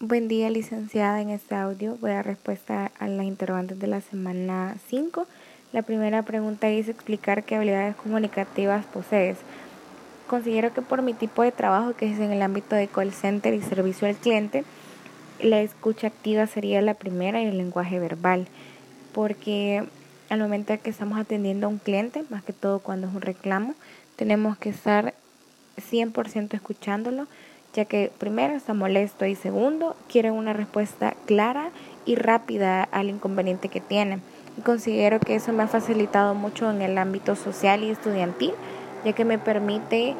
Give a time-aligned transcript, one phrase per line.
[0.00, 1.20] Buen día, licenciada.
[1.20, 5.26] En este audio voy a dar respuesta a las interrogantes de la semana 5.
[5.72, 9.38] La primera pregunta es explicar qué habilidades comunicativas posees.
[10.28, 13.54] Considero que por mi tipo de trabajo, que es en el ámbito de call center
[13.54, 14.62] y servicio al cliente,
[15.40, 18.46] la escucha activa sería la primera y el lenguaje verbal,
[19.12, 19.82] porque
[20.28, 23.20] al momento de que estamos atendiendo a un cliente, más que todo cuando es un
[23.20, 23.74] reclamo,
[24.14, 25.14] tenemos que estar
[25.76, 27.26] 100% escuchándolo
[27.78, 31.70] ya que primero está molesto y segundo quiere una respuesta clara
[32.06, 34.18] y rápida al inconveniente que tiene.
[34.56, 38.50] Y considero que eso me ha facilitado mucho en el ámbito social y estudiantil,
[39.04, 40.16] ya que me permite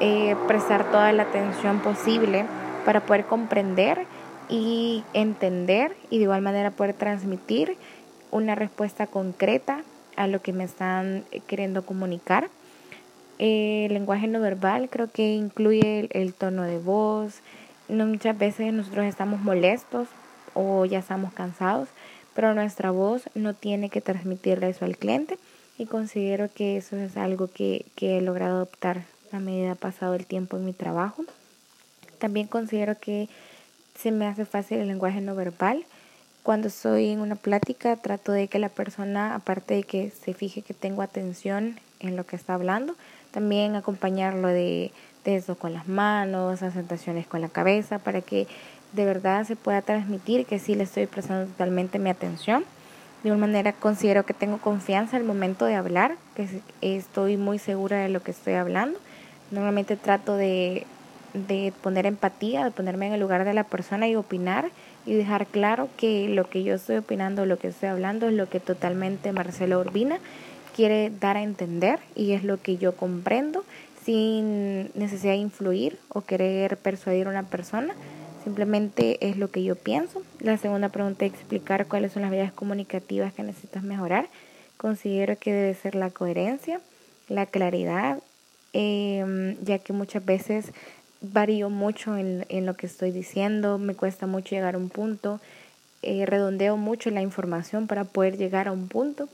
[0.00, 2.46] eh, prestar toda la atención posible
[2.86, 4.06] para poder comprender
[4.48, 7.76] y entender y de igual manera poder transmitir
[8.30, 9.82] una respuesta concreta
[10.16, 12.48] a lo que me están queriendo comunicar.
[13.38, 17.40] El lenguaje no verbal creo que incluye el, tono de voz.
[17.88, 20.08] No, muchas veces nosotros estamos molestos
[20.54, 21.88] o ya estamos cansados,
[22.34, 25.38] pero nuestra voz no tiene que transmitirle eso al cliente
[25.78, 30.26] y considero que eso es algo que, que he logrado adoptar a medida pasado el
[30.26, 31.24] tiempo en mi trabajo.
[32.18, 33.28] También considero que
[33.98, 35.84] se me hace fácil el lenguaje no verbal.
[36.46, 40.62] Cuando estoy en una plática trato de que la persona, aparte de que se fije
[40.62, 42.94] que tengo atención en lo que está hablando,
[43.32, 44.92] también acompañarlo de,
[45.24, 48.46] de eso con las manos, asentaciones con la cabeza, para que
[48.92, 52.64] de verdad se pueda transmitir que sí le estoy prestando totalmente mi atención.
[53.24, 57.98] De una manera considero que tengo confianza al momento de hablar, que estoy muy segura
[57.98, 59.00] de lo que estoy hablando.
[59.50, 60.86] Normalmente trato de,
[61.36, 64.70] de poner empatía, de ponerme en el lugar de la persona y opinar
[65.04, 68.48] y dejar claro que lo que yo estoy opinando, lo que estoy hablando es lo
[68.48, 70.18] que totalmente Marcelo Urbina
[70.74, 73.64] quiere dar a entender y es lo que yo comprendo
[74.04, 77.94] sin necesidad de influir o querer persuadir a una persona.
[78.44, 80.22] Simplemente es lo que yo pienso.
[80.38, 84.28] La segunda pregunta es explicar cuáles son las vías comunicativas que necesitas mejorar.
[84.76, 86.80] Considero que debe ser la coherencia,
[87.28, 88.18] la claridad,
[88.72, 90.72] eh, ya que muchas veces
[91.20, 95.40] varío mucho en, en, lo que estoy diciendo, me cuesta mucho llegar a un punto,
[96.02, 99.28] eh, redondeo mucho la información para poder llegar a un punto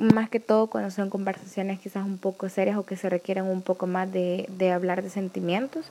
[0.00, 3.62] más que todo cuando son conversaciones quizás un poco serias o que se requieren un
[3.62, 5.86] poco más de, de hablar de sentimientos.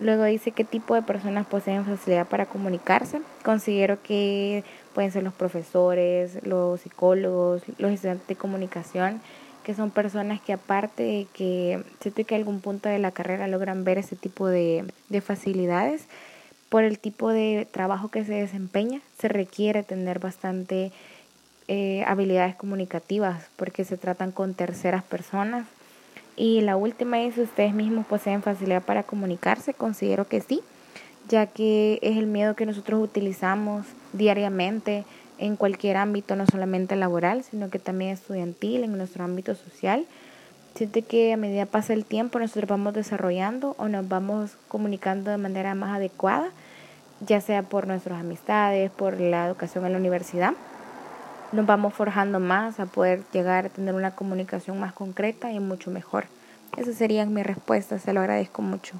[0.00, 3.20] Luego dice qué tipo de personas poseen facilidad para comunicarse.
[3.42, 4.62] Considero que
[4.94, 9.20] pueden ser los profesores, los psicólogos, los estudiantes de comunicación,
[9.68, 13.84] que son personas que aparte de que siento que algún punto de la carrera logran
[13.84, 16.06] ver ese tipo de, de facilidades,
[16.70, 20.90] por el tipo de trabajo que se desempeña, se requiere tener bastante
[21.68, 25.66] eh, habilidades comunicativas porque se tratan con terceras personas.
[26.34, 29.74] Y la última es, ¿ustedes mismos poseen facilidad para comunicarse?
[29.74, 30.62] Considero que sí,
[31.28, 35.04] ya que es el miedo que nosotros utilizamos diariamente
[35.38, 40.06] en cualquier ámbito, no solamente laboral, sino que también estudiantil, en nuestro ámbito social.
[40.74, 45.38] Siente que a medida pasa el tiempo nosotros vamos desarrollando o nos vamos comunicando de
[45.38, 46.50] manera más adecuada,
[47.26, 50.54] ya sea por nuestras amistades, por la educación en la universidad
[51.52, 55.90] nos vamos forjando más a poder llegar a tener una comunicación más concreta y mucho
[55.90, 56.26] mejor.
[56.76, 58.94] Esas serían mis respuestas, se lo agradezco mucho.